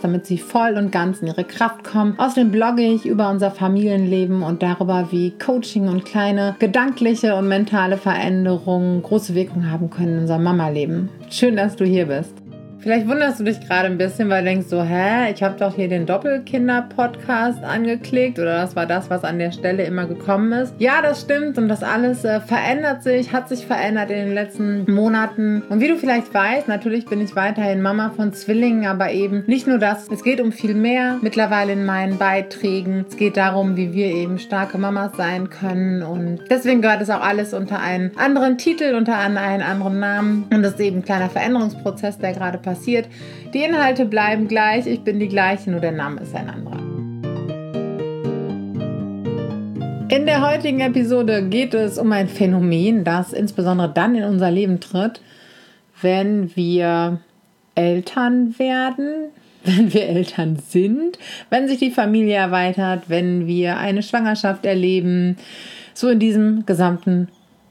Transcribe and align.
damit 0.00 0.26
sie 0.26 0.38
voll 0.38 0.74
und 0.76 0.92
ganz 0.92 1.20
in 1.20 1.28
ihre 1.28 1.44
Kraft 1.44 1.84
kommen. 1.84 2.18
Außerdem 2.18 2.50
blogge 2.50 2.82
ich 2.82 3.06
über 3.06 3.30
unser 3.30 3.50
Familienleben 3.50 4.42
und 4.42 4.62
darüber, 4.62 5.08
wie 5.10 5.30
Coaching 5.30 5.88
und 5.88 6.04
kleine 6.04 6.56
gedankliche 6.58 7.34
und 7.36 7.48
mentale 7.48 7.96
Veränderungen 7.96 9.02
große 9.02 9.34
Wirkung 9.34 9.70
haben 9.70 9.90
können 9.90 10.14
in 10.14 10.18
unserem 10.20 10.42
Mama-Leben. 10.42 11.08
Schön, 11.30 11.56
dass 11.56 11.76
du 11.76 11.84
hier 11.84 12.06
bist. 12.06 12.47
Vielleicht 12.88 13.06
wunderst 13.06 13.38
du 13.38 13.44
dich 13.44 13.60
gerade 13.60 13.84
ein 13.84 13.98
bisschen, 13.98 14.30
weil 14.30 14.42
du 14.42 14.48
denkst 14.48 14.68
so, 14.68 14.82
hä, 14.82 15.30
ich 15.30 15.42
habe 15.42 15.58
doch 15.58 15.76
hier 15.76 15.88
den 15.88 16.06
Doppelkinder-Podcast 16.06 17.62
angeklickt 17.62 18.38
oder 18.38 18.62
das 18.62 18.76
war 18.76 18.86
das, 18.86 19.10
was 19.10 19.24
an 19.24 19.38
der 19.38 19.52
Stelle 19.52 19.84
immer 19.84 20.06
gekommen 20.06 20.52
ist. 20.52 20.72
Ja, 20.78 21.02
das 21.02 21.20
stimmt 21.20 21.58
und 21.58 21.68
das 21.68 21.82
alles 21.82 22.24
äh, 22.24 22.40
verändert 22.40 23.02
sich, 23.02 23.34
hat 23.34 23.50
sich 23.50 23.66
verändert 23.66 24.08
in 24.08 24.16
den 24.16 24.32
letzten 24.32 24.90
Monaten. 24.90 25.60
Und 25.68 25.82
wie 25.82 25.88
du 25.88 25.98
vielleicht 25.98 26.32
weißt, 26.32 26.66
natürlich 26.66 27.04
bin 27.04 27.20
ich 27.20 27.36
weiterhin 27.36 27.82
Mama 27.82 28.08
von 28.16 28.32
Zwillingen, 28.32 28.86
aber 28.86 29.10
eben 29.12 29.44
nicht 29.46 29.66
nur 29.66 29.76
das. 29.76 30.08
Es 30.10 30.24
geht 30.24 30.40
um 30.40 30.50
viel 30.50 30.72
mehr 30.72 31.18
mittlerweile 31.20 31.74
in 31.74 31.84
meinen 31.84 32.16
Beiträgen. 32.16 33.04
Es 33.06 33.18
geht 33.18 33.36
darum, 33.36 33.76
wie 33.76 33.92
wir 33.92 34.06
eben 34.06 34.38
starke 34.38 34.78
Mamas 34.78 35.12
sein 35.14 35.50
können 35.50 36.02
und 36.02 36.40
deswegen 36.48 36.80
gehört 36.80 37.02
es 37.02 37.10
auch 37.10 37.20
alles 37.20 37.52
unter 37.52 37.80
einen 37.80 38.16
anderen 38.16 38.56
Titel, 38.56 38.94
unter 38.94 39.18
einen 39.18 39.36
anderen 39.36 40.00
Namen 40.00 40.46
und 40.50 40.62
das 40.62 40.72
ist 40.72 40.80
eben 40.80 41.00
ein 41.00 41.04
kleiner 41.04 41.28
Veränderungsprozess, 41.28 42.16
der 42.16 42.32
gerade 42.32 42.56
passiert 42.56 42.77
passiert. 42.78 43.08
Die 43.52 43.62
Inhalte 43.62 44.04
bleiben 44.04 44.46
gleich, 44.48 44.86
ich 44.86 45.00
bin 45.00 45.18
die 45.18 45.28
gleiche, 45.28 45.70
nur 45.70 45.80
der 45.80 45.92
Name 45.92 46.20
ist 46.20 46.34
ein 46.34 46.48
anderer. 46.48 46.78
In 50.10 50.24
der 50.24 50.48
heutigen 50.48 50.80
Episode 50.80 51.48
geht 51.48 51.74
es 51.74 51.98
um 51.98 52.12
ein 52.12 52.28
Phänomen, 52.28 53.04
das 53.04 53.32
insbesondere 53.32 53.92
dann 53.92 54.14
in 54.14 54.24
unser 54.24 54.50
Leben 54.50 54.80
tritt, 54.80 55.20
wenn 56.00 56.54
wir 56.56 57.20
Eltern 57.74 58.58
werden, 58.58 59.30
wenn 59.64 59.92
wir 59.92 60.08
Eltern 60.08 60.56
sind, 60.56 61.18
wenn 61.50 61.68
sich 61.68 61.78
die 61.78 61.90
Familie 61.90 62.36
erweitert, 62.36 63.04
wenn 63.08 63.46
wir 63.46 63.76
eine 63.76 64.02
Schwangerschaft 64.02 64.64
erleben, 64.64 65.36
so 65.94 66.08
in 66.08 66.20
diesem 66.20 66.64
gesamten 66.64 67.28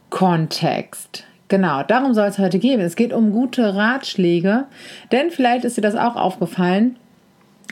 Kontext. 0.10 1.27
Genau, 1.50 1.84
darum 1.84 2.14
soll 2.14 2.28
es 2.28 2.40
heute 2.40 2.60
gehen. 2.60 2.82
Es 2.82 2.96
geht 2.96 3.14
um 3.14 3.32
gute 3.32 3.76
Ratschläge, 3.76 4.66
denn 5.12 5.32
vielleicht 5.32 5.64
ist 5.64 5.78
dir 5.78 5.82
das 5.82 5.96
auch 5.96 6.16
aufgefallen. 6.16 6.98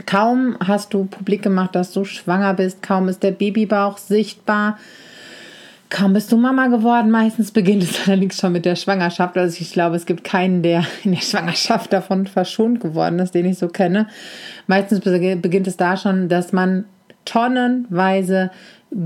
Kaum 0.05 0.57
hast 0.65 0.93
du 0.93 1.05
publik 1.05 1.41
gemacht, 1.41 1.75
dass 1.75 1.91
du 1.91 2.05
schwanger 2.05 2.53
bist, 2.53 2.81
kaum 2.81 3.07
ist 3.07 3.23
der 3.23 3.31
Babybauch 3.31 3.97
sichtbar, 3.97 4.77
kaum 5.89 6.13
bist 6.13 6.31
du 6.31 6.37
Mama 6.37 6.67
geworden. 6.67 7.11
Meistens 7.11 7.51
beginnt 7.51 7.83
es 7.83 7.99
allerdings 8.07 8.37
schon 8.37 8.53
mit 8.53 8.65
der 8.65 8.75
Schwangerschaft. 8.75 9.37
Also 9.37 9.57
ich 9.59 9.71
glaube, 9.71 9.95
es 9.95 10.05
gibt 10.05 10.23
keinen, 10.23 10.61
der 10.61 10.85
in 11.03 11.11
der 11.11 11.21
Schwangerschaft 11.21 11.91
davon 11.91 12.27
verschont 12.27 12.79
geworden 12.79 13.19
ist, 13.19 13.35
den 13.35 13.45
ich 13.45 13.57
so 13.57 13.67
kenne. 13.67 14.07
Meistens 14.67 15.01
beginnt 15.01 15.67
es 15.67 15.77
da 15.77 15.97
schon, 15.97 16.29
dass 16.29 16.53
man 16.53 16.85
tonnenweise 17.25 18.51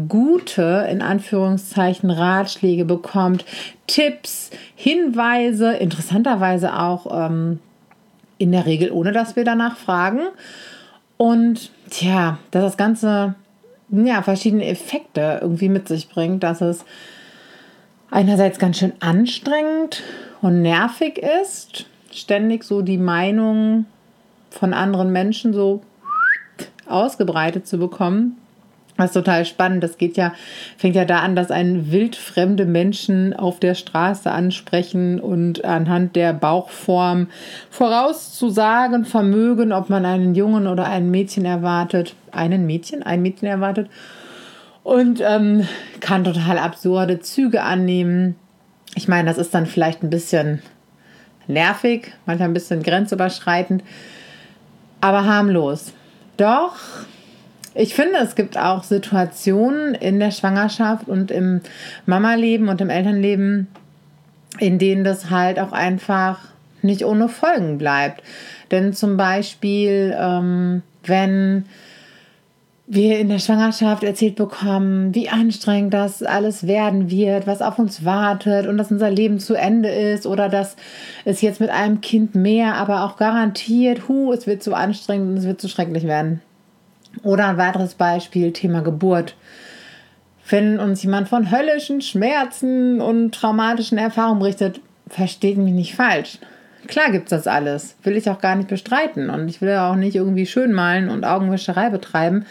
gute, 0.07 0.87
in 0.91 1.01
Anführungszeichen, 1.01 2.11
Ratschläge 2.11 2.85
bekommt, 2.85 3.45
Tipps, 3.87 4.51
Hinweise, 4.75 5.73
interessanterweise 5.73 6.77
auch 6.77 7.07
ähm, 7.11 7.59
in 8.37 8.51
der 8.51 8.65
Regel, 8.65 8.91
ohne 8.91 9.11
dass 9.11 9.35
wir 9.35 9.43
danach 9.43 9.77
fragen. 9.77 10.21
Und 11.17 11.71
tja, 11.89 12.37
dass 12.51 12.63
das 12.63 12.77
Ganze 12.77 13.35
ja, 13.89 14.21
verschiedene 14.21 14.65
Effekte 14.65 15.39
irgendwie 15.41 15.69
mit 15.69 15.87
sich 15.87 16.09
bringt, 16.09 16.43
dass 16.43 16.61
es 16.61 16.85
einerseits 18.11 18.59
ganz 18.59 18.77
schön 18.77 18.93
anstrengend 18.99 20.03
und 20.41 20.61
nervig 20.61 21.17
ist, 21.41 21.85
ständig 22.11 22.63
so 22.63 22.81
die 22.81 22.97
Meinung 22.97 23.85
von 24.51 24.73
anderen 24.73 25.11
Menschen 25.11 25.53
so 25.53 25.81
ausgebreitet 26.89 27.67
zu 27.67 27.77
bekommen 27.77 28.37
das 28.99 29.11
ist 29.11 29.13
total 29.13 29.45
spannend. 29.45 29.81
Das 29.81 29.97
geht 29.97 30.17
ja, 30.17 30.33
fängt 30.77 30.95
ja 30.95 31.05
da 31.05 31.19
an, 31.19 31.35
dass 31.35 31.51
ein 31.51 31.89
wildfremde 31.89 32.65
Menschen 32.65 33.33
auf 33.33 33.59
der 33.59 33.73
Straße 33.73 34.29
ansprechen 34.29 35.21
und 35.21 35.63
anhand 35.63 36.17
der 36.17 36.33
Bauchform 36.33 37.27
vorauszusagen 37.69 39.05
vermögen, 39.05 39.71
ob 39.71 39.89
man 39.89 40.05
einen 40.05 40.35
Jungen 40.35 40.67
oder 40.67 40.85
ein 40.85 41.09
Mädchen 41.11 41.45
erwartet. 41.45 42.13
Einen 42.31 42.65
Mädchen, 42.65 43.01
ein 43.01 43.21
Mädchen 43.21 43.47
erwartet. 43.47 43.89
Und 44.83 45.21
ähm, 45.21 45.65
kann 46.01 46.25
total 46.25 46.57
absurde 46.57 47.21
Züge 47.21 47.63
annehmen. 47.63 48.35
Ich 48.95 49.07
meine, 49.07 49.29
das 49.29 49.37
ist 49.37 49.53
dann 49.53 49.65
vielleicht 49.65 50.03
ein 50.03 50.09
bisschen 50.09 50.61
nervig, 51.47 52.11
manchmal 52.25 52.49
ein 52.49 52.53
bisschen 52.53 52.83
grenzüberschreitend, 52.83 53.81
aber 54.99 55.25
harmlos. 55.25 55.93
Doch 56.39 56.75
ich 57.75 57.93
finde, 57.93 58.17
es 58.19 58.35
gibt 58.35 58.57
auch 58.57 58.83
Situationen 58.83 59.93
in 59.93 60.19
der 60.19 60.31
Schwangerschaft 60.31 61.07
und 61.07 61.31
im 61.31 61.61
Mama-Leben 62.05 62.67
und 62.67 62.81
im 62.81 62.89
Elternleben, 62.89 63.67
in 64.57 64.79
denen 64.79 65.03
das 65.03 65.29
halt 65.29 65.59
auch 65.59 65.71
einfach 65.71 66.39
nicht 66.81 67.05
ohne 67.05 67.29
Folgen 67.29 67.77
bleibt. 67.77 68.23
Denn 68.71 68.93
zum 68.93 69.17
Beispiel, 69.17 70.15
ähm, 70.17 70.81
wenn 71.03 71.65
wir 72.91 73.19
in 73.19 73.29
der 73.29 73.37
Schwangerschaft 73.37 74.03
erzählt 74.03 74.35
bekommen, 74.35 75.13
wie 75.13 75.29
anstrengend 75.29 75.93
das 75.93 76.23
alles 76.23 76.65
werden 76.65 77.11
wird, 77.11 77.45
was 77.45 77.61
auf 77.61 77.77
uns 77.77 78.03
wartet 78.03 78.65
und 78.65 78.79
dass 78.79 78.89
unser 78.89 79.11
Leben 79.11 79.39
zu 79.39 79.53
Ende 79.53 79.89
ist 79.89 80.25
oder 80.25 80.49
dass 80.49 80.75
es 81.23 81.41
jetzt 81.41 81.59
mit 81.59 81.69
einem 81.69 82.01
Kind 82.01 82.33
mehr, 82.33 82.73
aber 82.73 83.03
auch 83.05 83.15
garantiert, 83.15 84.07
hu, 84.07 84.33
es 84.33 84.47
wird 84.47 84.63
zu 84.63 84.73
anstrengend 84.73 85.29
und 85.29 85.37
es 85.37 85.45
wird 85.45 85.61
zu 85.61 85.69
schrecklich 85.69 86.05
werden. 86.05 86.41
Oder 87.21 87.49
ein 87.49 87.57
weiteres 87.57 87.93
Beispiel, 87.93 88.53
Thema 88.53 88.81
Geburt. 88.81 89.35
Wenn 90.49 90.79
uns 90.79 91.03
jemand 91.03 91.29
von 91.29 91.51
höllischen 91.51 92.01
Schmerzen 92.01 93.01
und 93.01 93.35
traumatischen 93.35 93.99
Erfahrungen 93.99 94.39
berichtet, 94.39 94.81
versteht 95.07 95.57
mich 95.57 95.73
nicht 95.73 95.93
falsch. 95.93 96.39
Klar 96.87 97.11
gibt 97.11 97.25
es 97.25 97.29
das 97.29 97.45
alles, 97.45 97.97
will 98.01 98.17
ich 98.17 98.31
auch 98.31 98.41
gar 98.41 98.55
nicht 98.55 98.69
bestreiten 98.69 99.29
und 99.29 99.47
ich 99.47 99.61
will 99.61 99.75
auch 99.75 99.95
nicht 99.95 100.15
irgendwie 100.15 100.47
schön 100.47 100.73
malen 100.73 101.11
und 101.11 101.23
Augenwischerei 101.23 101.91
betreiben. 101.91 102.47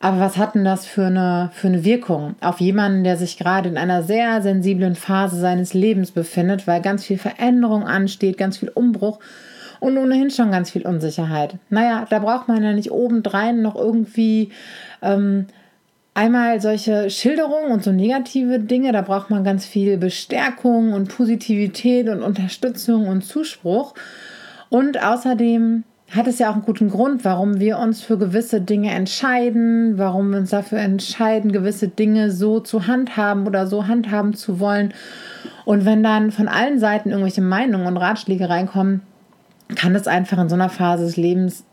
Aber 0.00 0.20
was 0.20 0.36
hat 0.36 0.54
denn 0.54 0.64
das 0.64 0.86
für 0.86 1.06
eine, 1.06 1.50
für 1.52 1.66
eine 1.66 1.84
Wirkung 1.84 2.36
auf 2.40 2.60
jemanden, 2.60 3.02
der 3.02 3.16
sich 3.16 3.36
gerade 3.36 3.68
in 3.68 3.76
einer 3.76 4.04
sehr 4.04 4.40
sensiblen 4.42 4.94
Phase 4.94 5.40
seines 5.40 5.74
Lebens 5.74 6.12
befindet, 6.12 6.66
weil 6.66 6.80
ganz 6.80 7.04
viel 7.04 7.18
Veränderung 7.18 7.82
ansteht, 7.82 8.38
ganz 8.38 8.58
viel 8.58 8.68
Umbruch 8.68 9.18
und 9.80 9.98
ohnehin 9.98 10.30
schon 10.30 10.52
ganz 10.52 10.70
viel 10.70 10.86
Unsicherheit. 10.86 11.56
Naja, 11.68 12.06
da 12.08 12.20
braucht 12.20 12.46
man 12.46 12.62
ja 12.62 12.72
nicht 12.72 12.92
obendrein 12.92 13.60
noch 13.62 13.74
irgendwie 13.74 14.50
ähm, 15.02 15.46
einmal 16.14 16.60
solche 16.60 17.10
Schilderungen 17.10 17.72
und 17.72 17.82
so 17.82 17.92
negative 17.92 18.60
Dinge. 18.60 18.92
Da 18.92 19.02
braucht 19.02 19.30
man 19.30 19.44
ganz 19.44 19.66
viel 19.66 19.96
Bestärkung 19.98 20.92
und 20.92 21.08
Positivität 21.08 22.08
und 22.08 22.22
Unterstützung 22.22 23.08
und 23.08 23.22
Zuspruch. 23.22 23.94
Und 24.68 25.02
außerdem 25.02 25.84
hat 26.10 26.26
es 26.26 26.38
ja 26.38 26.48
auch 26.48 26.54
einen 26.54 26.64
guten 26.64 26.88
Grund, 26.88 27.24
warum 27.24 27.60
wir 27.60 27.78
uns 27.78 28.02
für 28.02 28.16
gewisse 28.16 28.60
Dinge 28.60 28.90
entscheiden, 28.92 29.98
warum 29.98 30.30
wir 30.30 30.38
uns 30.38 30.50
dafür 30.50 30.78
entscheiden, 30.78 31.52
gewisse 31.52 31.88
Dinge 31.88 32.30
so 32.30 32.60
zu 32.60 32.86
handhaben 32.86 33.46
oder 33.46 33.66
so 33.66 33.86
handhaben 33.86 34.32
zu 34.32 34.58
wollen. 34.58 34.94
Und 35.66 35.84
wenn 35.84 36.02
dann 36.02 36.30
von 36.30 36.48
allen 36.48 36.78
Seiten 36.78 37.10
irgendwelche 37.10 37.42
Meinungen 37.42 37.86
und 37.86 37.98
Ratschläge 37.98 38.48
reinkommen, 38.48 39.02
kann 39.74 39.94
es 39.94 40.06
einfach 40.06 40.38
in 40.38 40.48
so 40.48 40.54
einer 40.54 40.70
Phase 40.70 41.04
des 41.04 41.18
Lebens 41.18 41.64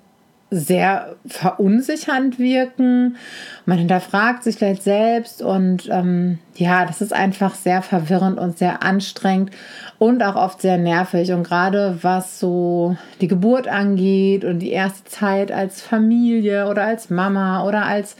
sehr 0.51 1.15
verunsichernd 1.25 2.38
wirken. 2.38 3.18
Man 3.65 3.80
hinterfragt 3.80 4.44
sich 4.44 4.56
vielleicht 4.57 4.83
selbst 4.83 5.42
und 5.42 5.89
ähm, 5.92 6.39
ja, 6.56 6.86
das 6.86 7.01
ist 7.01 7.13
einfach 7.13 7.56
sehr 7.56 7.81
verwirrend 7.81 8.39
und 8.39 8.57
sehr 8.57 8.83
anstrengend 8.83 9.51
und 9.97 10.24
auch 10.24 10.36
oft 10.36 10.62
sehr 10.62 10.77
nervig. 10.77 11.31
Und 11.31 11.44
gerade 11.44 11.97
was 12.01 12.39
so 12.39 12.95
die 13.21 13.27
Geburt 13.27 13.68
angeht 13.68 14.45
und 14.45 14.59
die 14.59 14.71
erste 14.71 15.03
Zeit 15.06 15.51
als 15.51 15.81
Familie 15.81 16.69
oder 16.69 16.83
als 16.83 17.09
Mama 17.09 17.65
oder 17.68 17.86
als 17.86 18.15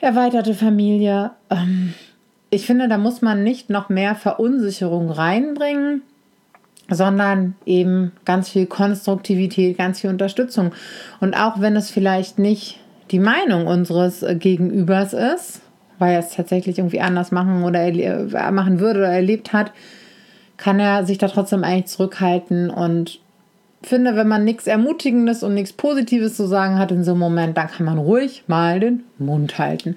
erweiterte 0.00 0.54
Familie, 0.54 1.30
ähm, 1.48 1.94
ich 2.50 2.66
finde, 2.66 2.88
da 2.88 2.98
muss 2.98 3.22
man 3.22 3.42
nicht 3.42 3.70
noch 3.70 3.88
mehr 3.88 4.14
Verunsicherung 4.14 5.10
reinbringen 5.10 6.02
sondern 6.90 7.54
eben 7.64 8.12
ganz 8.24 8.48
viel 8.48 8.66
Konstruktivität, 8.66 9.78
ganz 9.78 10.00
viel 10.00 10.10
Unterstützung. 10.10 10.72
Und 11.20 11.34
auch 11.34 11.60
wenn 11.60 11.76
es 11.76 11.90
vielleicht 11.90 12.38
nicht 12.38 12.78
die 13.10 13.18
Meinung 13.18 13.66
unseres 13.66 14.24
Gegenübers 14.38 15.12
ist, 15.12 15.62
weil 15.98 16.14
er 16.14 16.20
es 16.20 16.30
tatsächlich 16.30 16.78
irgendwie 16.78 17.00
anders 17.00 17.30
machen 17.32 17.64
oder 17.64 17.80
äh, 17.84 18.50
machen 18.50 18.80
würde 18.80 19.00
oder 19.00 19.12
erlebt 19.12 19.52
hat, 19.52 19.72
kann 20.56 20.80
er 20.80 21.04
sich 21.04 21.18
da 21.18 21.28
trotzdem 21.28 21.64
eigentlich 21.64 21.86
zurückhalten 21.86 22.70
und 22.70 23.20
finde, 23.82 24.16
wenn 24.16 24.28
man 24.28 24.44
nichts 24.44 24.66
Ermutigendes 24.66 25.42
und 25.42 25.54
nichts 25.54 25.72
Positives 25.72 26.36
zu 26.36 26.46
sagen 26.46 26.78
hat 26.78 26.90
in 26.90 27.04
so 27.04 27.12
einem 27.12 27.20
Moment, 27.20 27.56
dann 27.56 27.68
kann 27.68 27.86
man 27.86 27.98
ruhig 27.98 28.44
mal 28.46 28.80
den 28.80 29.04
Mund 29.18 29.58
halten. 29.58 29.96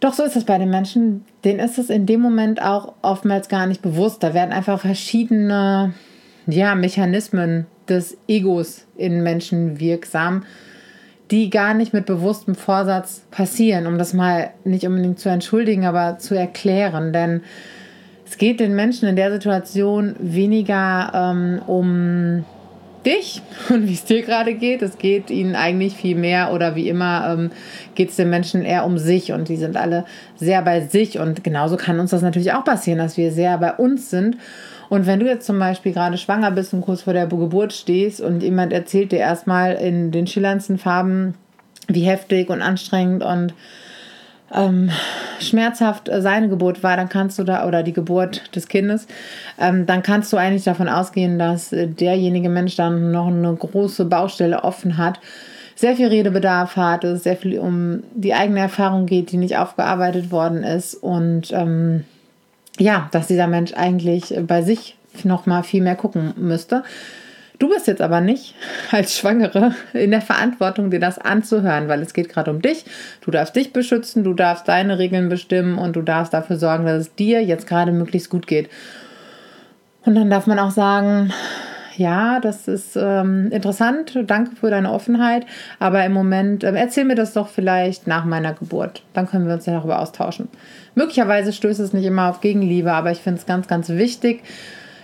Doch 0.00 0.12
so 0.12 0.24
ist 0.24 0.36
es 0.36 0.44
bei 0.44 0.58
den 0.58 0.70
Menschen, 0.70 1.24
denen 1.44 1.60
ist 1.60 1.78
es 1.78 1.90
in 1.90 2.06
dem 2.06 2.20
Moment 2.20 2.60
auch 2.60 2.94
oftmals 3.02 3.48
gar 3.48 3.66
nicht 3.66 3.82
bewusst. 3.82 4.22
Da 4.22 4.34
werden 4.34 4.52
einfach 4.52 4.80
verschiedene 4.80 5.94
ja, 6.46 6.74
Mechanismen 6.74 7.66
des 7.88 8.18
Egos 8.28 8.86
in 8.96 9.22
Menschen 9.22 9.80
wirksam, 9.80 10.44
die 11.30 11.50
gar 11.50 11.74
nicht 11.74 11.92
mit 11.92 12.06
bewusstem 12.06 12.54
Vorsatz 12.54 13.22
passieren, 13.30 13.86
um 13.86 13.98
das 13.98 14.12
mal 14.12 14.50
nicht 14.64 14.86
unbedingt 14.86 15.18
zu 15.18 15.28
entschuldigen, 15.28 15.86
aber 15.86 16.18
zu 16.18 16.34
erklären. 16.34 17.12
Denn 17.12 17.42
es 18.26 18.38
geht 18.38 18.60
den 18.60 18.74
Menschen 18.74 19.08
in 19.08 19.16
der 19.16 19.32
Situation 19.32 20.14
weniger 20.18 21.10
ähm, 21.14 21.60
um 21.66 22.44
dich 23.06 23.40
und 23.70 23.88
wie 23.88 23.94
es 23.94 24.04
dir 24.04 24.22
gerade 24.22 24.54
geht. 24.54 24.82
Es 24.82 24.98
geht 24.98 25.30
ihnen 25.30 25.54
eigentlich 25.54 25.94
viel 25.94 26.16
mehr 26.16 26.52
oder 26.52 26.74
wie 26.74 26.88
immer 26.88 27.32
ähm, 27.32 27.50
geht 27.94 28.10
es 28.10 28.16
den 28.16 28.28
Menschen 28.28 28.62
eher 28.62 28.84
um 28.84 28.98
sich 28.98 29.32
und 29.32 29.48
die 29.48 29.56
sind 29.56 29.76
alle 29.76 30.04
sehr 30.34 30.60
bei 30.62 30.80
sich. 30.80 31.18
Und 31.18 31.44
genauso 31.44 31.76
kann 31.76 32.00
uns 32.00 32.10
das 32.10 32.22
natürlich 32.22 32.52
auch 32.52 32.64
passieren, 32.64 32.98
dass 32.98 33.16
wir 33.16 33.32
sehr 33.32 33.56
bei 33.58 33.72
uns 33.72 34.10
sind. 34.10 34.36
Und 34.88 35.06
wenn 35.06 35.20
du 35.20 35.26
jetzt 35.26 35.46
zum 35.46 35.58
Beispiel 35.58 35.92
gerade 35.92 36.18
schwanger 36.18 36.50
bist 36.50 36.74
und 36.74 36.82
kurz 36.82 37.02
vor 37.02 37.12
der 37.12 37.26
Geburt 37.26 37.72
stehst 37.72 38.20
und 38.20 38.42
jemand 38.42 38.72
erzählt 38.72 39.12
dir 39.12 39.18
erstmal 39.18 39.74
in 39.74 40.10
den 40.10 40.26
schillerndsten 40.26 40.78
Farben, 40.78 41.34
wie 41.88 42.02
heftig 42.02 42.50
und 42.50 42.62
anstrengend 42.62 43.22
und 43.22 43.54
ähm, 44.54 44.90
schmerzhaft 45.40 46.08
äh, 46.08 46.20
seine 46.22 46.48
Geburt 46.48 46.82
war, 46.82 46.96
dann 46.96 47.08
kannst 47.08 47.38
du 47.38 47.44
da, 47.44 47.66
oder 47.66 47.82
die 47.82 47.92
Geburt 47.92 48.54
des 48.54 48.68
Kindes, 48.68 49.06
ähm, 49.58 49.86
dann 49.86 50.02
kannst 50.02 50.32
du 50.32 50.36
eigentlich 50.36 50.64
davon 50.64 50.88
ausgehen, 50.88 51.38
dass 51.38 51.72
äh, 51.72 51.86
derjenige 51.88 52.48
Mensch 52.48 52.76
dann 52.76 53.10
noch 53.10 53.26
eine 53.26 53.54
große 53.54 54.04
Baustelle 54.04 54.64
offen 54.64 54.96
hat, 54.96 55.20
sehr 55.74 55.96
viel 55.96 56.08
Redebedarf 56.08 56.76
hat, 56.76 57.04
es 57.04 57.24
sehr 57.24 57.36
viel 57.36 57.58
um 57.58 58.02
die 58.14 58.34
eigene 58.34 58.60
Erfahrung 58.60 59.06
geht, 59.06 59.30
die 59.30 59.36
nicht 59.36 59.58
aufgearbeitet 59.58 60.30
worden 60.30 60.62
ist 60.62 60.94
und 60.94 61.52
ähm, 61.52 62.04
ja, 62.78 63.08
dass 63.12 63.26
dieser 63.26 63.46
Mensch 63.46 63.72
eigentlich 63.74 64.34
bei 64.46 64.62
sich 64.62 64.96
noch 65.24 65.46
mal 65.46 65.62
viel 65.62 65.82
mehr 65.82 65.96
gucken 65.96 66.34
müsste. 66.36 66.82
Du 67.58 67.68
bist 67.68 67.86
jetzt 67.86 68.02
aber 68.02 68.20
nicht 68.20 68.54
als 68.90 69.16
Schwangere 69.16 69.74
in 69.92 70.10
der 70.10 70.20
Verantwortung, 70.20 70.90
dir 70.90 71.00
das 71.00 71.18
anzuhören, 71.18 71.88
weil 71.88 72.02
es 72.02 72.12
geht 72.12 72.28
gerade 72.28 72.50
um 72.50 72.60
dich. 72.60 72.84
Du 73.22 73.30
darfst 73.30 73.56
dich 73.56 73.72
beschützen, 73.72 74.24
du 74.24 74.34
darfst 74.34 74.68
deine 74.68 74.98
Regeln 74.98 75.28
bestimmen 75.28 75.78
und 75.78 75.96
du 75.96 76.02
darfst 76.02 76.34
dafür 76.34 76.56
sorgen, 76.56 76.84
dass 76.84 77.00
es 77.00 77.14
dir 77.14 77.42
jetzt 77.42 77.66
gerade 77.66 77.92
möglichst 77.92 78.30
gut 78.30 78.46
geht. 78.46 78.68
Und 80.04 80.14
dann 80.14 80.30
darf 80.30 80.46
man 80.46 80.58
auch 80.58 80.70
sagen, 80.70 81.32
ja, 81.96 82.40
das 82.40 82.68
ist 82.68 82.96
ähm, 82.96 83.50
interessant, 83.50 84.18
danke 84.26 84.54
für 84.54 84.70
deine 84.70 84.92
Offenheit, 84.92 85.46
aber 85.78 86.04
im 86.04 86.12
Moment 86.12 86.62
äh, 86.62 86.72
erzähl 86.74 87.04
mir 87.04 87.14
das 87.14 87.32
doch 87.32 87.48
vielleicht 87.48 88.06
nach 88.06 88.24
meiner 88.24 88.52
Geburt. 88.52 89.02
Dann 89.14 89.26
können 89.26 89.46
wir 89.46 89.54
uns 89.54 89.66
ja 89.66 89.72
darüber 89.72 90.00
austauschen. 90.00 90.48
Möglicherweise 90.94 91.52
stößt 91.52 91.80
es 91.80 91.92
nicht 91.92 92.04
immer 92.04 92.28
auf 92.28 92.40
Gegenliebe, 92.40 92.92
aber 92.92 93.10
ich 93.10 93.18
finde 93.18 93.40
es 93.40 93.46
ganz, 93.46 93.66
ganz 93.66 93.88
wichtig, 93.88 94.42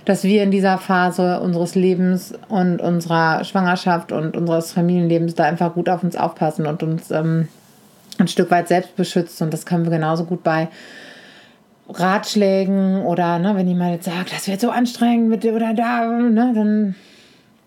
dass 0.04 0.24
wir 0.24 0.42
in 0.42 0.50
dieser 0.50 0.78
Phase 0.78 1.40
unseres 1.40 1.74
Lebens 1.74 2.34
und 2.48 2.80
unserer 2.80 3.44
Schwangerschaft 3.44 4.12
und 4.12 4.36
unseres 4.36 4.72
Familienlebens 4.72 5.34
da 5.34 5.44
einfach 5.44 5.74
gut 5.74 5.88
auf 5.88 6.02
uns 6.02 6.16
aufpassen 6.16 6.66
und 6.66 6.82
uns 6.82 7.10
ähm, 7.10 7.48
ein 8.18 8.28
Stück 8.28 8.50
weit 8.50 8.68
selbst 8.68 8.96
beschützen. 8.96 9.44
Und 9.44 9.52
das 9.52 9.66
können 9.66 9.84
wir 9.84 9.90
genauso 9.90 10.24
gut 10.24 10.42
bei 10.42 10.68
Ratschlägen 11.88 13.02
oder 13.02 13.38
ne, 13.38 13.54
wenn 13.54 13.68
jemand 13.68 13.92
jetzt 13.92 14.04
sagt, 14.06 14.32
das 14.32 14.48
wird 14.48 14.60
so 14.60 14.70
anstrengend 14.70 15.28
mit 15.28 15.44
oder 15.44 15.74
da, 15.74 16.06
ne, 16.06 16.52
dann 16.54 16.94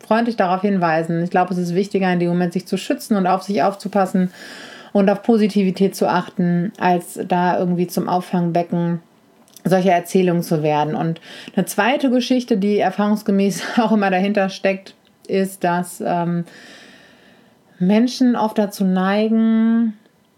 freundlich 0.05 0.35
darauf 0.35 0.61
hinweisen. 0.61 1.23
Ich 1.23 1.29
glaube, 1.29 1.53
es 1.53 1.59
ist 1.59 1.75
wichtiger, 1.75 2.11
in 2.11 2.19
dem 2.19 2.29
Moment 2.29 2.53
sich 2.53 2.65
zu 2.65 2.77
schützen 2.77 3.15
und 3.15 3.27
auf 3.27 3.43
sich 3.43 3.63
aufzupassen 3.63 4.31
und 4.93 5.09
auf 5.09 5.23
Positivität 5.23 5.95
zu 5.95 6.07
achten, 6.07 6.71
als 6.79 7.19
da 7.27 7.59
irgendwie 7.59 7.87
zum 7.87 8.07
Auffangbecken 8.07 9.01
solche 9.65 9.91
Erzählungen 9.91 10.44
zu 10.44 10.63
werden. 10.63 10.95
Und 10.95 11.19
eine 11.56 11.65
zweite 11.65 12.09
Geschichte, 12.09 12.57
die 12.57 12.79
erfahrungsgemäß 12.79 13.63
auch 13.77 13.91
immer 13.91 14.12
dahinter 14.12 14.50
steckt, 14.50 14.95
ist, 15.27 15.63
dass 15.63 16.01
ähm, 16.06 16.45
Menschen 17.79 18.35
oft 18.35 18.57
dazu 18.57 18.85
neigen, 18.85 19.94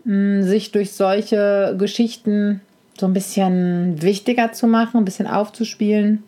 mh, 0.05 0.43
sich 0.43 0.71
durch 0.71 0.93
solche 0.93 1.75
Geschichten 1.77 2.61
so 2.97 3.05
ein 3.05 3.13
bisschen 3.13 4.01
wichtiger 4.01 4.53
zu 4.53 4.65
machen, 4.65 4.97
ein 4.97 5.05
bisschen 5.05 5.27
aufzuspielen. 5.27 6.23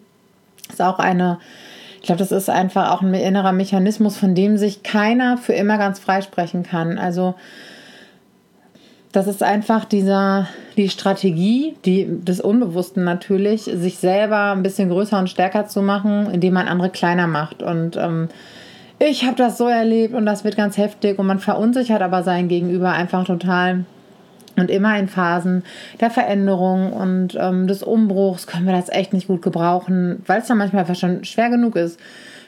Das 0.68 0.76
ist 0.76 0.82
auch 0.82 1.00
eine, 1.00 1.40
ich 2.00 2.04
glaube, 2.04 2.20
das 2.20 2.32
ist 2.32 2.50
einfach 2.50 2.92
auch 2.92 3.02
ein 3.02 3.14
innerer 3.14 3.54
Mechanismus, 3.54 4.18
von 4.18 4.36
dem 4.36 4.58
sich 4.58 4.84
keiner 4.84 5.38
für 5.38 5.54
immer 5.54 5.78
ganz 5.78 6.00
freisprechen 6.00 6.64
kann. 6.64 7.00
Also 7.00 7.34
das 9.12 9.28
ist 9.28 9.42
einfach 9.42 9.86
dieser, 9.86 10.48
die 10.78 10.90
Strategie, 10.90 11.76
die 11.84 12.08
des 12.24 12.42
Unbewussten 12.42 13.04
natürlich, 13.04 13.64
sich 13.64 13.98
selber 13.98 14.52
ein 14.52 14.62
bisschen 14.62 14.90
größer 14.90 15.18
und 15.18 15.30
stärker 15.30 15.68
zu 15.68 15.82
machen, 15.82 16.30
indem 16.32 16.54
man 16.54 16.68
andere 16.68 16.90
kleiner 16.90 17.26
macht. 17.26 17.64
Und 17.64 17.98
ähm, 17.98 18.30
ich 19.00 19.26
habe 19.26 19.36
das 19.36 19.58
so 19.58 19.68
erlebt 19.68 20.14
und 20.14 20.26
das 20.26 20.44
wird 20.44 20.58
ganz 20.58 20.78
heftig 20.78 21.18
und 21.18 21.26
man 21.26 21.40
verunsichert 21.40 22.02
aber 22.02 22.22
sein 22.22 22.48
Gegenüber 22.48 22.92
einfach 22.92 23.26
total. 23.26 23.86
Und 24.56 24.70
immer 24.70 25.00
in 25.00 25.08
Phasen 25.08 25.64
der 26.02 26.10
Veränderung 26.12 26.92
und 26.92 27.38
ähm, 27.40 27.68
des 27.68 27.82
Umbruchs 27.82 28.46
können 28.46 28.66
wir 28.66 28.74
das 28.74 28.90
echt 28.90 29.14
nicht 29.14 29.28
gut 29.28 29.42
gebrauchen, 29.42 30.22
weil 30.28 30.42
es 30.42 30.48
dann 30.48 30.58
manchmal 30.58 30.82
einfach 30.82 30.98
schon 30.98 31.24
schwer 31.24 31.50
genug 31.50 31.78
ist, 31.78 31.98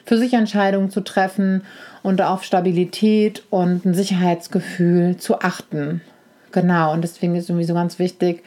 für 0.04 0.18
sich 0.18 0.34
Entscheidungen 0.34 0.90
zu 0.90 1.00
treffen 1.00 1.62
und 2.02 2.20
auf 2.20 2.44
Stabilität 2.44 3.44
und 3.48 3.86
ein 3.86 3.94
Sicherheitsgefühl 3.94 5.16
zu 5.16 5.40
achten. 5.40 6.02
Genau, 6.52 6.92
und 6.92 7.02
deswegen 7.02 7.34
ist 7.34 7.48
irgendwie 7.48 7.66
so 7.66 7.74
ganz 7.74 7.98
wichtig, 7.98 8.42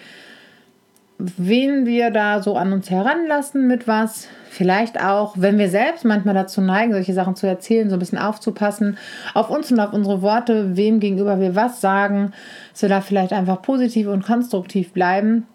wen 1.18 1.86
wir 1.86 2.12
da 2.12 2.42
so 2.42 2.58
an 2.58 2.74
uns 2.74 2.90
heranlassen 2.90 3.68
mit 3.68 3.88
was. 3.88 4.28
Vielleicht 4.50 5.02
auch, 5.02 5.34
wenn 5.38 5.58
wir 5.58 5.70
selbst 5.70 6.06
manchmal 6.06 6.34
dazu 6.34 6.62
neigen, 6.62 6.94
solche 6.94 7.14
Sachen 7.14 7.36
zu 7.36 7.48
erzählen, 7.48 7.90
so 7.90 7.96
ein 7.96 8.00
bisschen 8.00 8.18
aufzupassen 8.18 8.98
auf 9.34 9.50
uns 9.50 9.72
und 9.72 9.80
auf 9.80 9.94
unsere 9.94 10.22
Worte, 10.22 10.78
wem 10.78 11.00
gegenüber 11.00 11.40
wir 11.40 11.56
was 11.56 11.82
sagen, 11.82 12.32
dass 12.72 12.82
wir 12.82 12.90
da 12.90 13.02
vielleicht 13.02 13.34
einfach 13.34 13.62
positiv 13.62 14.08
und 14.08 14.26
konstruktiv 14.26 14.94
bleiben. 14.94 15.48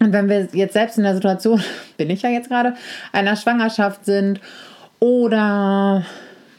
Und 0.00 0.12
wenn 0.12 0.28
wir 0.28 0.48
jetzt 0.52 0.72
selbst 0.72 0.98
in 0.98 1.04
der 1.04 1.14
Situation, 1.14 1.62
bin 1.96 2.10
ich 2.10 2.22
ja 2.22 2.30
jetzt 2.30 2.48
gerade, 2.48 2.74
einer 3.12 3.36
Schwangerschaft 3.36 4.04
sind 4.04 4.40
oder 4.98 6.04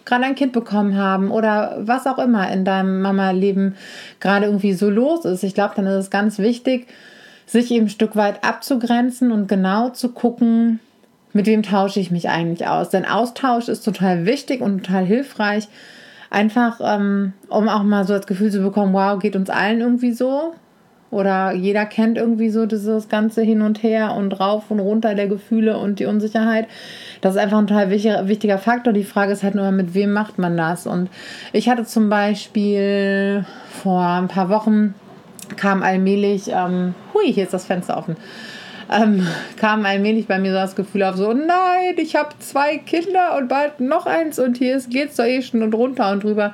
gerade 0.05 0.25
ein 0.25 0.35
Kind 0.35 0.53
bekommen 0.53 0.97
haben 0.97 1.31
oder 1.31 1.77
was 1.79 2.07
auch 2.07 2.19
immer 2.19 2.51
in 2.51 2.65
deinem 2.65 3.01
Mama-Leben 3.01 3.75
gerade 4.19 4.45
irgendwie 4.45 4.73
so 4.73 4.89
los 4.89 5.25
ist. 5.25 5.43
Ich 5.43 5.53
glaube, 5.53 5.73
dann 5.75 5.87
ist 5.87 6.05
es 6.05 6.09
ganz 6.09 6.39
wichtig, 6.39 6.87
sich 7.45 7.71
eben 7.71 7.85
ein 7.85 7.89
Stück 7.89 8.15
weit 8.15 8.43
abzugrenzen 8.43 9.31
und 9.31 9.47
genau 9.47 9.89
zu 9.89 10.09
gucken, 10.09 10.79
mit 11.33 11.45
wem 11.47 11.63
tausche 11.63 11.99
ich 11.99 12.11
mich 12.11 12.29
eigentlich 12.29 12.67
aus. 12.67 12.89
Denn 12.89 13.05
Austausch 13.05 13.67
ist 13.67 13.83
total 13.83 14.25
wichtig 14.25 14.61
und 14.61 14.85
total 14.85 15.05
hilfreich. 15.05 15.67
Einfach, 16.29 16.79
ähm, 16.83 17.33
um 17.49 17.69
auch 17.69 17.83
mal 17.83 18.05
so 18.05 18.13
das 18.13 18.27
Gefühl 18.27 18.51
zu 18.51 18.61
bekommen, 18.61 18.93
wow, 18.93 19.19
geht 19.19 19.35
uns 19.35 19.49
allen 19.49 19.81
irgendwie 19.81 20.13
so. 20.13 20.53
Oder 21.13 21.53
jeder 21.53 21.85
kennt 21.85 22.17
irgendwie 22.17 22.49
so 22.49 22.65
dieses 22.65 23.07
ganze 23.07 23.43
Hin 23.43 23.61
und 23.61 23.83
Her 23.83 24.15
und 24.15 24.39
rauf 24.39 24.71
und 24.71 24.79
runter 24.79 25.13
der 25.13 25.27
Gefühle 25.27 25.77
und 25.77 25.99
die 25.99 26.05
Unsicherheit. 26.05 26.67
Das 27.21 27.35
ist 27.35 27.41
einfach 27.41 27.59
ein 27.59 27.67
total 27.67 27.91
wichtiger, 27.91 28.57
Faktor. 28.57 28.93
Die 28.93 29.03
Frage 29.03 29.31
ist 29.31 29.43
halt 29.43 29.53
nur, 29.53 29.69
mit 29.71 29.93
wem 29.93 30.11
macht 30.11 30.39
man 30.39 30.57
das? 30.57 30.87
Und 30.87 31.09
ich 31.51 31.69
hatte 31.69 31.85
zum 31.85 32.09
Beispiel 32.09 33.45
vor 33.69 34.01
ein 34.01 34.27
paar 34.27 34.49
Wochen 34.49 34.95
kam 35.55 35.83
allmählich, 35.83 36.47
ähm, 36.47 36.95
hui, 37.13 37.31
hier 37.31 37.43
ist 37.43 37.53
das 37.53 37.65
Fenster 37.65 37.97
offen, 37.97 38.15
ähm, 38.91 39.27
kam 39.57 39.85
allmählich 39.85 40.27
bei 40.27 40.39
mir 40.39 40.51
so 40.51 40.57
das 40.57 40.75
Gefühl 40.75 41.03
auf, 41.03 41.15
so, 41.15 41.31
nein, 41.31 41.95
ich 41.97 42.15
habe 42.15 42.29
zwei 42.39 42.77
Kinder 42.77 43.37
und 43.37 43.49
bald 43.49 43.79
noch 43.79 44.07
eins 44.07 44.39
und 44.39 44.57
hier 44.57 44.79
geht 44.89 45.11
es 45.11 45.17
doch 45.17 45.25
eh 45.25 45.41
schon 45.41 45.61
und 45.61 45.75
runter 45.75 46.11
und 46.11 46.23
drüber. 46.23 46.53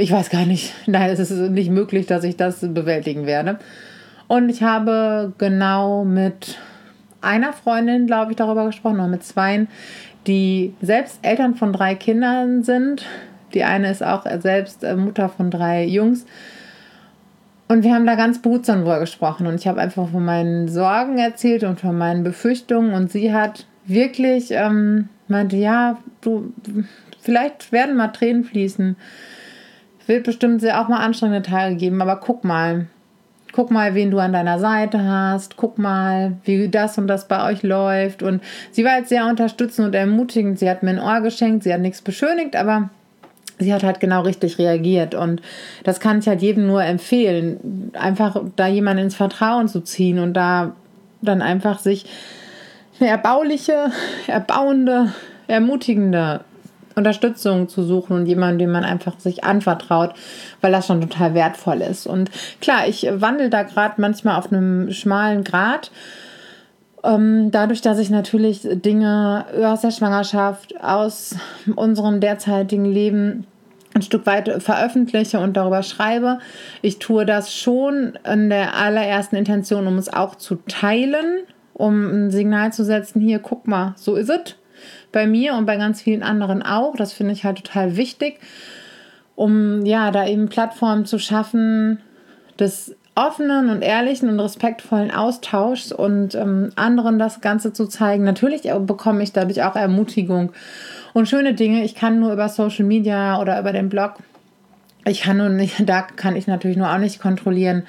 Ich 0.00 0.10
weiß 0.10 0.30
gar 0.30 0.46
nicht. 0.46 0.72
Nein, 0.86 1.10
es 1.10 1.18
ist 1.18 1.30
nicht 1.50 1.70
möglich, 1.70 2.06
dass 2.06 2.24
ich 2.24 2.34
das 2.34 2.60
bewältigen 2.60 3.26
werde. 3.26 3.58
Und 4.28 4.48
ich 4.48 4.62
habe 4.62 5.34
genau 5.36 6.06
mit 6.06 6.56
einer 7.20 7.52
Freundin, 7.52 8.06
glaube 8.06 8.32
ich, 8.32 8.36
darüber 8.38 8.64
gesprochen, 8.64 8.94
oder 8.94 9.08
mit 9.08 9.24
zweien, 9.24 9.68
die 10.26 10.72
selbst 10.80 11.18
Eltern 11.20 11.54
von 11.54 11.74
drei 11.74 11.94
Kindern 11.94 12.62
sind. 12.62 13.04
Die 13.52 13.62
eine 13.62 13.90
ist 13.90 14.02
auch 14.02 14.24
selbst 14.40 14.84
äh, 14.84 14.96
Mutter 14.96 15.28
von 15.28 15.50
drei 15.50 15.84
Jungs. 15.84 16.24
Und 17.68 17.84
wir 17.84 17.92
haben 17.92 18.06
da 18.06 18.14
ganz 18.14 18.40
behutsam 18.40 18.78
drüber 18.78 19.00
gesprochen. 19.00 19.46
Und 19.46 19.56
ich 19.56 19.68
habe 19.68 19.82
einfach 19.82 20.08
von 20.08 20.24
meinen 20.24 20.68
Sorgen 20.68 21.18
erzählt 21.18 21.62
und 21.62 21.78
von 21.78 21.98
meinen 21.98 22.24
Befürchtungen. 22.24 22.94
Und 22.94 23.12
sie 23.12 23.34
hat 23.34 23.66
wirklich 23.84 24.50
ähm, 24.52 25.10
Meinte, 25.28 25.56
ja, 25.56 25.98
du, 26.22 26.54
vielleicht 27.20 27.70
werden 27.70 27.98
mal 27.98 28.08
Tränen 28.08 28.44
fließen. 28.44 28.96
Wird 30.10 30.24
bestimmt 30.24 30.68
auch 30.72 30.88
mal 30.88 30.96
anstrengende 30.96 31.48
Tage 31.48 31.76
geben, 31.76 32.02
aber 32.02 32.16
guck 32.16 32.42
mal. 32.42 32.86
Guck 33.52 33.70
mal, 33.70 33.94
wen 33.94 34.10
du 34.10 34.18
an 34.18 34.32
deiner 34.32 34.58
Seite 34.58 35.04
hast. 35.04 35.56
Guck 35.56 35.78
mal, 35.78 36.32
wie 36.42 36.68
das 36.68 36.98
und 36.98 37.06
das 37.06 37.28
bei 37.28 37.48
euch 37.48 37.62
läuft. 37.62 38.20
Und 38.20 38.42
sie 38.72 38.84
war 38.84 38.98
jetzt 38.98 39.10
sehr 39.10 39.26
unterstützend 39.26 39.86
und 39.86 39.94
ermutigend. 39.94 40.58
Sie 40.58 40.68
hat 40.68 40.82
mir 40.82 40.90
ein 40.90 40.98
Ohr 40.98 41.20
geschenkt. 41.20 41.62
Sie 41.62 41.72
hat 41.72 41.80
nichts 41.80 42.02
beschönigt, 42.02 42.56
aber 42.56 42.90
sie 43.60 43.72
hat 43.72 43.84
halt 43.84 44.00
genau 44.00 44.22
richtig 44.22 44.58
reagiert. 44.58 45.14
Und 45.14 45.42
das 45.84 46.00
kann 46.00 46.18
ich 46.18 46.26
halt 46.26 46.42
jedem 46.42 46.66
nur 46.66 46.82
empfehlen, 46.82 47.92
einfach 47.96 48.42
da 48.56 48.66
jemanden 48.66 49.04
ins 49.04 49.14
Vertrauen 49.14 49.68
zu 49.68 49.80
ziehen 49.80 50.18
und 50.18 50.34
da 50.34 50.72
dann 51.22 51.40
einfach 51.40 51.78
sich 51.78 52.06
eine 52.98 53.10
erbauliche, 53.10 53.92
erbauende, 54.26 55.12
ermutigende 55.46 56.40
Unterstützung 56.96 57.68
zu 57.68 57.82
suchen 57.82 58.16
und 58.16 58.26
jemanden, 58.26 58.58
dem 58.58 58.72
man 58.72 58.84
einfach 58.84 59.18
sich 59.18 59.44
anvertraut, 59.44 60.14
weil 60.60 60.72
das 60.72 60.86
schon 60.86 61.00
total 61.00 61.34
wertvoll 61.34 61.82
ist. 61.82 62.06
Und 62.06 62.30
klar, 62.60 62.88
ich 62.88 63.08
wandle 63.10 63.50
da 63.50 63.62
gerade 63.62 63.94
manchmal 63.98 64.38
auf 64.38 64.52
einem 64.52 64.90
schmalen 64.92 65.44
Grat. 65.44 65.90
Ähm, 67.02 67.50
dadurch, 67.50 67.80
dass 67.80 67.98
ich 67.98 68.10
natürlich 68.10 68.60
Dinge 68.62 69.46
aus 69.62 69.80
der 69.80 69.90
Schwangerschaft, 69.90 70.74
aus 70.82 71.36
unserem 71.76 72.20
derzeitigen 72.20 72.84
Leben 72.84 73.46
ein 73.94 74.02
Stück 74.02 74.26
weit 74.26 74.62
veröffentliche 74.62 75.40
und 75.40 75.56
darüber 75.56 75.82
schreibe. 75.82 76.38
Ich 76.82 76.98
tue 76.98 77.26
das 77.26 77.54
schon 77.54 78.18
in 78.30 78.50
der 78.50 78.76
allerersten 78.76 79.36
Intention, 79.36 79.86
um 79.86 79.98
es 79.98 80.12
auch 80.12 80.36
zu 80.36 80.56
teilen, 80.68 81.44
um 81.74 82.26
ein 82.26 82.30
Signal 82.30 82.72
zu 82.72 82.84
setzen, 82.84 83.20
hier, 83.20 83.38
guck 83.40 83.66
mal, 83.66 83.94
so 83.96 84.14
ist 84.14 84.30
es. 84.30 84.56
Bei 85.12 85.26
mir 85.26 85.54
und 85.54 85.66
bei 85.66 85.76
ganz 85.76 86.02
vielen 86.02 86.22
anderen 86.22 86.62
auch. 86.62 86.94
Das 86.96 87.12
finde 87.12 87.32
ich 87.32 87.44
halt 87.44 87.64
total 87.64 87.96
wichtig, 87.96 88.38
um 89.34 89.84
ja, 89.84 90.10
da 90.10 90.26
eben 90.26 90.48
Plattformen 90.48 91.04
zu 91.04 91.18
schaffen 91.18 92.00
des 92.58 92.94
offenen 93.14 93.68
und 93.70 93.82
ehrlichen 93.82 94.28
und 94.28 94.40
respektvollen 94.40 95.10
Austauschs 95.10 95.92
und 95.92 96.34
ähm, 96.34 96.70
anderen 96.76 97.18
das 97.18 97.40
Ganze 97.40 97.72
zu 97.72 97.86
zeigen. 97.86 98.24
Natürlich 98.24 98.62
bekomme 98.86 99.22
ich 99.22 99.32
dadurch 99.32 99.62
auch 99.62 99.76
Ermutigung 99.76 100.52
und 101.12 101.28
schöne 101.28 101.54
Dinge. 101.54 101.84
Ich 101.84 101.94
kann 101.94 102.20
nur 102.20 102.32
über 102.32 102.48
Social 102.48 102.84
Media 102.84 103.40
oder 103.40 103.58
über 103.58 103.72
den 103.72 103.88
Blog. 103.88 104.14
Ich 105.04 105.22
kann 105.22 105.38
nur 105.38 105.48
nicht, 105.48 105.82
da 105.86 106.02
kann 106.02 106.36
ich 106.36 106.46
natürlich 106.46 106.76
nur 106.76 106.90
auch 106.90 106.98
nicht 106.98 107.20
kontrollieren, 107.20 107.84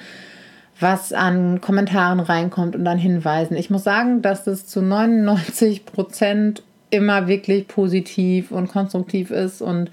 was 0.80 1.12
an 1.12 1.60
Kommentaren 1.60 2.20
reinkommt 2.20 2.74
und 2.74 2.86
an 2.86 2.98
Hinweisen. 2.98 3.56
Ich 3.56 3.70
muss 3.70 3.84
sagen, 3.84 4.22
dass 4.22 4.46
es 4.46 4.66
zu 4.66 4.82
99 4.82 5.86
Prozent 5.86 6.62
immer 6.92 7.26
wirklich 7.28 7.68
positiv 7.68 8.50
und 8.50 8.68
konstruktiv 8.68 9.30
ist 9.30 9.62
und 9.62 9.90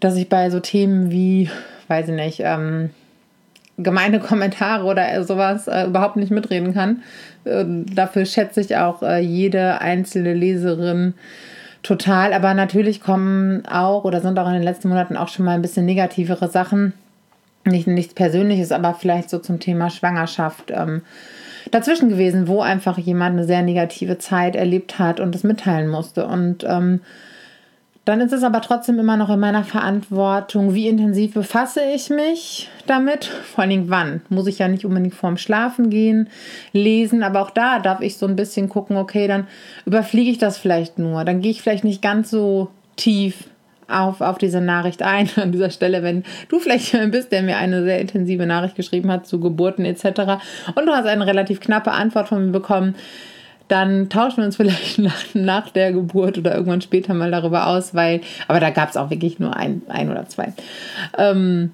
dass 0.00 0.16
ich 0.16 0.28
bei 0.28 0.50
so 0.50 0.60
Themen 0.60 1.10
wie, 1.10 1.50
weiß 1.88 2.08
ich 2.08 2.14
nicht, 2.14 2.40
ähm, 2.44 2.90
gemeine 3.78 4.20
Kommentare 4.20 4.84
oder 4.84 5.22
sowas 5.24 5.68
äh, 5.68 5.84
überhaupt 5.86 6.16
nicht 6.16 6.30
mitreden 6.30 6.72
kann. 6.74 7.02
Äh, 7.44 7.64
dafür 7.66 8.24
schätze 8.24 8.60
ich 8.60 8.76
auch 8.76 9.02
äh, 9.02 9.20
jede 9.20 9.80
einzelne 9.80 10.34
Leserin 10.34 11.14
Total, 11.86 12.32
aber 12.32 12.52
natürlich 12.52 13.00
kommen 13.00 13.64
auch 13.64 14.02
oder 14.02 14.20
sind 14.20 14.36
auch 14.40 14.48
in 14.48 14.54
den 14.54 14.64
letzten 14.64 14.88
Monaten 14.88 15.16
auch 15.16 15.28
schon 15.28 15.44
mal 15.44 15.54
ein 15.54 15.62
bisschen 15.62 15.86
negativere 15.86 16.48
Sachen. 16.48 16.94
Nicht, 17.64 17.86
nichts 17.86 18.12
Persönliches, 18.12 18.72
aber 18.72 18.94
vielleicht 18.94 19.30
so 19.30 19.38
zum 19.38 19.60
Thema 19.60 19.88
Schwangerschaft 19.88 20.72
ähm, 20.74 21.02
dazwischen 21.70 22.08
gewesen, 22.08 22.48
wo 22.48 22.60
einfach 22.60 22.98
jemand 22.98 23.36
eine 23.36 23.46
sehr 23.46 23.62
negative 23.62 24.18
Zeit 24.18 24.56
erlebt 24.56 24.98
hat 24.98 25.20
und 25.20 25.34
es 25.34 25.44
mitteilen 25.44 25.88
musste. 25.88 26.26
Und 26.26 26.64
ähm, 26.64 27.00
dann 28.06 28.20
ist 28.20 28.32
es 28.32 28.44
aber 28.44 28.60
trotzdem 28.60 29.00
immer 29.00 29.16
noch 29.16 29.30
in 29.30 29.40
meiner 29.40 29.64
Verantwortung, 29.64 30.74
wie 30.74 30.86
intensiv 30.86 31.34
befasse 31.34 31.80
ich 31.92 32.08
mich 32.08 32.70
damit. 32.86 33.24
Vor 33.24 33.62
allen 33.62 33.70
Dingen 33.70 33.90
wann. 33.90 34.22
Muss 34.28 34.46
ich 34.46 34.60
ja 34.60 34.68
nicht 34.68 34.84
unbedingt 34.84 35.14
vorm 35.14 35.36
Schlafen 35.36 35.90
gehen, 35.90 36.28
lesen, 36.72 37.24
aber 37.24 37.42
auch 37.42 37.50
da 37.50 37.80
darf 37.80 38.00
ich 38.02 38.16
so 38.16 38.26
ein 38.26 38.36
bisschen 38.36 38.68
gucken, 38.68 38.96
okay, 38.96 39.26
dann 39.26 39.48
überfliege 39.86 40.30
ich 40.30 40.38
das 40.38 40.56
vielleicht 40.56 41.00
nur. 41.00 41.24
Dann 41.24 41.40
gehe 41.40 41.50
ich 41.50 41.62
vielleicht 41.62 41.82
nicht 41.82 42.00
ganz 42.00 42.30
so 42.30 42.68
tief 42.94 43.48
auf, 43.88 44.20
auf 44.20 44.38
diese 44.38 44.60
Nachricht 44.60 45.02
ein 45.02 45.28
an 45.36 45.52
dieser 45.52 45.70
Stelle, 45.70 46.02
wenn 46.02 46.24
du 46.48 46.58
vielleicht 46.58 46.92
jemand 46.92 47.12
bist, 47.12 47.32
der 47.32 47.42
mir 47.42 47.56
eine 47.56 47.82
sehr 47.84 48.00
intensive 48.00 48.46
Nachricht 48.46 48.76
geschrieben 48.76 49.10
hat 49.10 49.26
zu 49.26 49.40
Geburten 49.40 49.84
etc. 49.84 50.04
und 50.74 50.86
du 50.86 50.92
hast 50.92 51.06
eine 51.06 51.26
relativ 51.26 51.60
knappe 51.60 51.92
Antwort 51.92 52.28
von 52.28 52.46
mir 52.46 52.52
bekommen 52.52 52.94
dann 53.68 54.08
tauschen 54.08 54.38
wir 54.38 54.44
uns 54.44 54.56
vielleicht 54.56 54.98
nach, 55.00 55.24
nach 55.34 55.70
der 55.70 55.92
Geburt 55.92 56.38
oder 56.38 56.54
irgendwann 56.54 56.80
später 56.80 57.14
mal 57.14 57.30
darüber 57.30 57.66
aus, 57.66 57.94
weil, 57.94 58.20
aber 58.48 58.60
da 58.60 58.70
gab 58.70 58.90
es 58.90 58.96
auch 58.96 59.10
wirklich 59.10 59.38
nur 59.38 59.56
ein, 59.56 59.82
ein 59.88 60.10
oder 60.10 60.28
zwei. 60.28 60.52
Ähm, 61.18 61.72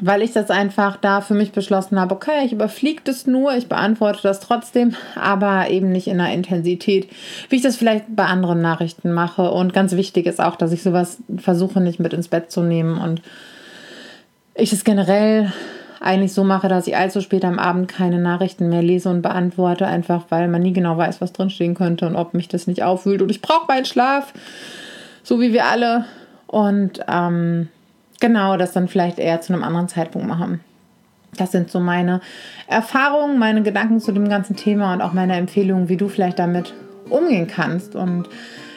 weil 0.00 0.22
ich 0.22 0.32
das 0.32 0.50
einfach 0.50 0.96
da 0.96 1.20
für 1.20 1.34
mich 1.34 1.52
beschlossen 1.52 1.98
habe, 1.98 2.14
okay, 2.14 2.44
ich 2.44 2.52
überfliege 2.52 3.00
das 3.04 3.26
nur, 3.26 3.56
ich 3.56 3.68
beantworte 3.68 4.20
das 4.22 4.40
trotzdem, 4.40 4.94
aber 5.14 5.70
eben 5.70 5.90
nicht 5.90 6.06
in 6.06 6.18
der 6.18 6.32
Intensität, 6.32 7.08
wie 7.48 7.56
ich 7.56 7.62
das 7.62 7.76
vielleicht 7.76 8.04
bei 8.14 8.24
anderen 8.24 8.60
Nachrichten 8.60 9.12
mache. 9.12 9.50
Und 9.50 9.72
ganz 9.72 9.92
wichtig 9.92 10.26
ist 10.26 10.40
auch, 10.40 10.56
dass 10.56 10.72
ich 10.72 10.82
sowas 10.82 11.18
versuche 11.38 11.80
nicht 11.80 11.98
mit 11.98 12.12
ins 12.12 12.28
Bett 12.28 12.50
zu 12.50 12.62
nehmen 12.62 12.98
und 12.98 13.22
ich 14.54 14.72
es 14.72 14.84
generell 14.84 15.52
eigentlich 16.00 16.32
so 16.32 16.44
mache, 16.44 16.68
dass 16.68 16.86
ich 16.86 16.96
allzu 16.96 17.20
spät 17.20 17.44
am 17.44 17.58
Abend 17.58 17.88
keine 17.88 18.18
Nachrichten 18.18 18.68
mehr 18.68 18.82
lese 18.82 19.08
und 19.08 19.22
beantworte, 19.22 19.86
einfach 19.86 20.26
weil 20.28 20.48
man 20.48 20.62
nie 20.62 20.72
genau 20.72 20.96
weiß, 20.96 21.20
was 21.20 21.32
drinstehen 21.32 21.74
könnte 21.74 22.06
und 22.06 22.16
ob 22.16 22.34
mich 22.34 22.48
das 22.48 22.66
nicht 22.66 22.82
aufwühlt. 22.82 23.22
Und 23.22 23.30
ich 23.30 23.40
brauche 23.40 23.66
meinen 23.66 23.86
Schlaf, 23.86 24.32
so 25.22 25.40
wie 25.40 25.52
wir 25.52 25.66
alle. 25.66 26.04
Und 26.46 27.00
ähm, 27.08 27.68
genau, 28.20 28.56
das 28.56 28.72
dann 28.72 28.88
vielleicht 28.88 29.18
eher 29.18 29.40
zu 29.40 29.52
einem 29.52 29.62
anderen 29.62 29.88
Zeitpunkt 29.88 30.26
machen. 30.26 30.60
Das 31.36 31.52
sind 31.52 31.70
so 31.70 31.80
meine 31.80 32.20
Erfahrungen, 32.66 33.38
meine 33.38 33.62
Gedanken 33.62 34.00
zu 34.00 34.12
dem 34.12 34.28
ganzen 34.28 34.56
Thema 34.56 34.94
und 34.94 35.02
auch 35.02 35.12
meine 35.12 35.36
Empfehlungen, 35.36 35.88
wie 35.88 35.96
du 35.96 36.08
vielleicht 36.08 36.38
damit 36.38 36.72
umgehen 37.10 37.46
kannst. 37.46 37.94
Und 37.94 38.28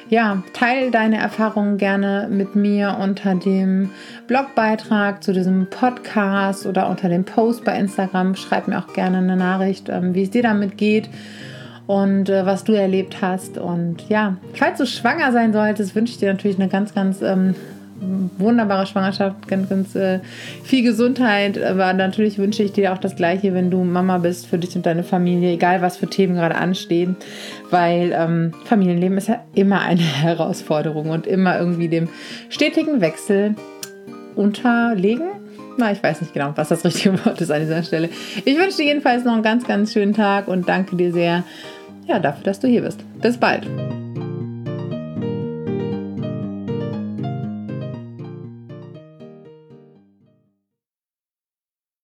ja, 0.09 0.41
teile 0.53 0.91
deine 0.91 1.19
Erfahrungen 1.19 1.77
gerne 1.77 2.27
mit 2.29 2.55
mir 2.55 2.97
unter 2.99 3.35
dem 3.35 3.91
Blogbeitrag 4.27 5.23
zu 5.23 5.33
diesem 5.33 5.67
Podcast 5.69 6.65
oder 6.65 6.89
unter 6.89 7.09
dem 7.09 7.25
Post 7.25 7.63
bei 7.63 7.77
Instagram. 7.77 8.35
Schreib 8.35 8.67
mir 8.67 8.79
auch 8.79 8.93
gerne 8.93 9.19
eine 9.19 9.37
Nachricht, 9.37 9.87
ähm, 9.89 10.15
wie 10.15 10.23
es 10.23 10.31
dir 10.31 10.43
damit 10.43 10.77
geht 10.77 11.09
und 11.85 12.29
äh, 12.29 12.45
was 12.45 12.63
du 12.63 12.73
erlebt 12.73 13.21
hast. 13.21 13.57
Und 13.57 14.09
ja, 14.09 14.37
falls 14.53 14.79
du 14.79 14.87
schwanger 14.87 15.31
sein 15.31 15.53
solltest, 15.53 15.95
wünsche 15.95 16.13
ich 16.13 16.19
dir 16.19 16.31
natürlich 16.31 16.59
eine 16.59 16.69
ganz, 16.69 16.95
ganz 16.95 17.21
ähm, 17.21 17.53
wunderbare 18.37 18.85
Schwangerschaft, 18.85 19.47
ganz, 19.47 19.69
ganz 19.69 19.95
äh, 19.95 20.19
viel 20.63 20.83
Gesundheit. 20.83 21.61
Aber 21.61 21.93
natürlich 21.93 22.37
wünsche 22.37 22.63
ich 22.63 22.71
dir 22.71 22.93
auch 22.93 22.97
das 22.97 23.15
Gleiche, 23.15 23.53
wenn 23.53 23.71
du 23.71 23.83
Mama 23.83 24.17
bist, 24.17 24.47
für 24.47 24.57
dich 24.57 24.75
und 24.75 24.85
deine 24.85 25.03
Familie, 25.03 25.51
egal 25.51 25.81
was 25.81 25.97
für 25.97 26.07
Themen 26.07 26.35
gerade 26.35 26.55
anstehen. 26.55 27.15
Weil 27.69 28.13
ähm, 28.13 28.53
Familienleben 28.65 29.17
ist 29.17 29.27
ja 29.27 29.43
immer 29.53 29.81
eine 29.81 30.01
Herausforderung 30.21 31.09
und 31.09 31.27
immer 31.27 31.59
irgendwie 31.59 31.89
dem 31.89 32.09
stetigen 32.49 33.01
Wechsel 33.01 33.55
unterlegen. 34.35 35.27
Na, 35.77 35.91
ich 35.91 36.03
weiß 36.03 36.21
nicht 36.21 36.33
genau, 36.33 36.51
was 36.55 36.69
das 36.69 36.83
richtige 36.83 37.25
Wort 37.25 37.39
ist 37.39 37.51
an 37.51 37.61
dieser 37.61 37.83
Stelle. 37.83 38.09
Ich 38.43 38.57
wünsche 38.57 38.77
dir 38.77 38.85
jedenfalls 38.85 39.23
noch 39.23 39.33
einen 39.33 39.43
ganz, 39.43 39.65
ganz 39.65 39.93
schönen 39.93 40.13
Tag 40.13 40.47
und 40.47 40.67
danke 40.67 40.95
dir 40.95 41.13
sehr 41.13 41.43
ja, 42.07 42.19
dafür, 42.19 42.43
dass 42.43 42.59
du 42.59 42.67
hier 42.67 42.81
bist. 42.81 42.99
Bis 43.21 43.37
bald. 43.37 43.65